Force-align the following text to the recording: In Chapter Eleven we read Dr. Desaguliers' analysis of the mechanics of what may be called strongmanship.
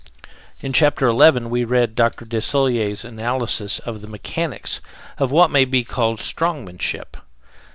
In 0.61 0.73
Chapter 0.73 1.05
Eleven 1.05 1.51
we 1.51 1.63
read 1.63 1.93
Dr. 1.93 2.25
Desaguliers' 2.25 3.05
analysis 3.05 3.77
of 3.77 4.01
the 4.01 4.07
mechanics 4.07 4.81
of 5.19 5.31
what 5.31 5.51
may 5.51 5.63
be 5.63 5.83
called 5.83 6.17
strongmanship. 6.17 7.13